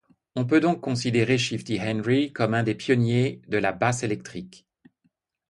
[0.35, 4.65] On peut donc considérer Shifty Henry comme un des pionniers de la basse électrique.